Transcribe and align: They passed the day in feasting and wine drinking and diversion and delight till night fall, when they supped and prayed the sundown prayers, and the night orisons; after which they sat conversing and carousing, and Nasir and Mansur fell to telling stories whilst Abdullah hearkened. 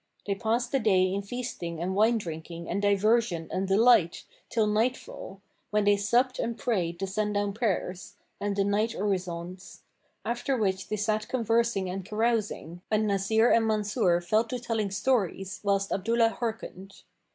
They 0.25 0.33
passed 0.33 0.71
the 0.71 0.79
day 0.79 1.13
in 1.13 1.21
feasting 1.21 1.79
and 1.79 1.93
wine 1.93 2.17
drinking 2.17 2.67
and 2.67 2.81
diversion 2.81 3.47
and 3.51 3.67
delight 3.67 4.25
till 4.49 4.65
night 4.65 4.97
fall, 4.97 5.41
when 5.69 5.83
they 5.83 5.95
supped 5.95 6.39
and 6.39 6.57
prayed 6.57 6.97
the 6.97 7.05
sundown 7.05 7.53
prayers, 7.53 8.15
and 8.39 8.55
the 8.55 8.63
night 8.63 8.95
orisons; 8.95 9.81
after 10.25 10.57
which 10.57 10.87
they 10.87 10.95
sat 10.97 11.27
conversing 11.27 11.87
and 11.87 12.03
carousing, 12.03 12.81
and 12.89 13.05
Nasir 13.05 13.51
and 13.51 13.67
Mansur 13.67 14.21
fell 14.21 14.43
to 14.45 14.57
telling 14.57 14.89
stories 14.89 15.59
whilst 15.61 15.91
Abdullah 15.91 16.29
hearkened. 16.29 17.03